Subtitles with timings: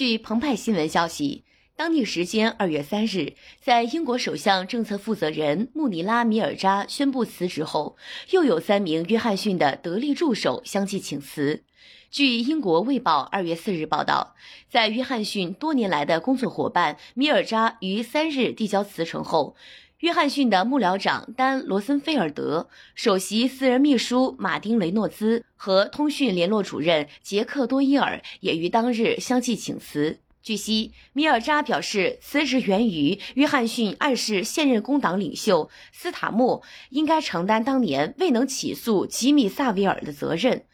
[0.00, 1.44] 据澎湃新闻消息，
[1.76, 7.98] 当地时间二月三日，在英国首相政策负责人穆尼拉·米尔扎宣布辞职后，
[8.30, 11.64] 又有三名约翰逊的得力助手相继请辞。
[12.10, 14.34] 据英国《卫报》二月四日报道，
[14.70, 19.54] 在约翰逊多年来的工作伙伴米尔扎于三日递交辞呈后，
[20.00, 30.18] 约翰逊的幕僚长丹·罗森菲尔德、首席私人秘书马丁·雷诺兹和通讯联络主任杰克·多伊尔也于当日相继请辞。
[30.42, 40.64] 据悉，米尔扎表示，辞职源于约翰逊暗示现任工党领袖斯塔默应该承担当年未能起诉吉米·萨维尔的责任。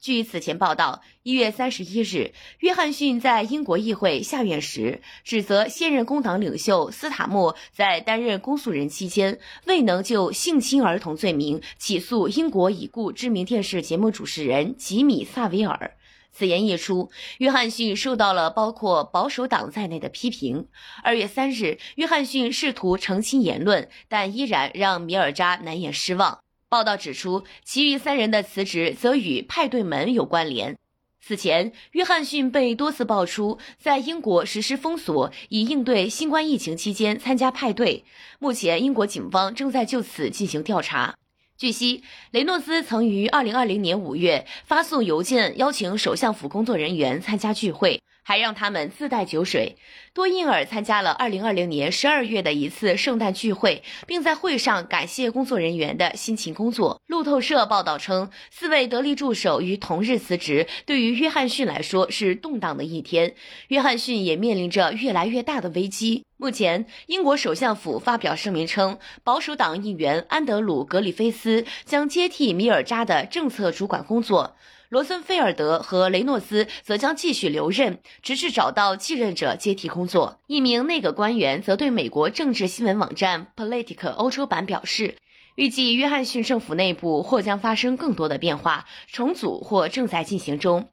[0.00, 15.96] 据此前报道，一月三十一日，约翰逊在英国议会下院时，指责现任工党领袖斯塔默在担任公诉人期间，未能就性侵儿童罪名起诉英国已故知名电视节目主持人吉米·萨维尔。
[16.30, 20.68] 此言一出，约翰逊受到了包括保守党在内的批评。
[21.02, 26.45] 二月三日，约翰逊试图澄清言论，但依然让米尔扎难掩失望。
[26.76, 30.76] 报道指出，其余三人的辞职则与派对门有关联。
[31.22, 38.04] 此前，约翰逊被多次爆出在英国实施封锁，以应对新冠疫情期间参加派对。
[38.38, 41.14] 目前，英国警方正在就此进行调查。
[41.56, 48.02] 据悉，雷诺兹曾于2020年5月发送邮件邀请首相府工作人员参加聚会。
[48.26, 49.76] 还让他们自带酒水。
[50.12, 57.00] 多因尔参加了2020年12月的一次圣诞聚会，并在会上感谢工作人员的辛勤工作。
[57.06, 63.34] 路透社报道称，四位得力助手于同日辞职，对于约翰逊来说是动荡的一天。
[63.68, 66.24] 约翰逊也面临着越来越大的危机。
[66.36, 74.56] 目前，英国首相府发表声明称，保守党议员安德鲁·格里菲斯将接替米尔扎的政策主管工作。
[74.88, 80.38] 罗森菲尔德和雷诺兹则将继续留任，直至找到继任者接替工作。
[80.46, 85.16] 一名内阁官员则对美国政治新闻网站 Politico 欧洲版表示，
[85.56, 90.88] 预计约翰逊政府内部或将发生更多的变化，重组或正在进行中。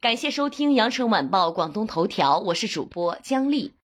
[0.00, 3.74] 感谢收听羊城晚报广东头条，我是主播姜丽。